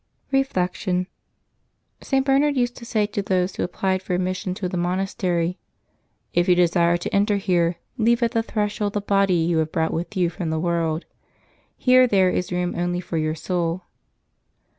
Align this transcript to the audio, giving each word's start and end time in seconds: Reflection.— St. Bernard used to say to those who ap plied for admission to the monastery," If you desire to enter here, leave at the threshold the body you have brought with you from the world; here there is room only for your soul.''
Reflection.— 0.31 1.05
St. 2.01 2.25
Bernard 2.25 2.57
used 2.57 2.75
to 2.77 2.85
say 2.87 3.05
to 3.05 3.21
those 3.21 3.55
who 3.55 3.63
ap 3.63 3.71
plied 3.73 4.01
for 4.01 4.15
admission 4.15 4.55
to 4.55 4.67
the 4.67 4.75
monastery," 4.75 5.59
If 6.33 6.49
you 6.49 6.55
desire 6.55 6.97
to 6.97 7.13
enter 7.15 7.37
here, 7.37 7.75
leave 7.99 8.23
at 8.23 8.31
the 8.31 8.41
threshold 8.41 8.93
the 8.93 9.01
body 9.01 9.35
you 9.35 9.59
have 9.59 9.71
brought 9.71 9.93
with 9.93 10.17
you 10.17 10.31
from 10.31 10.49
the 10.49 10.59
world; 10.59 11.05
here 11.77 12.07
there 12.07 12.31
is 12.31 12.51
room 12.51 12.73
only 12.75 12.99
for 12.99 13.19
your 13.19 13.35
soul.'' 13.35 13.83